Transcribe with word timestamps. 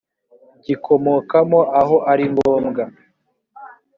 gikomokamo 0.65 1.59
aho 1.79 1.95
ari 2.11 2.25
ngombwa 2.33 2.83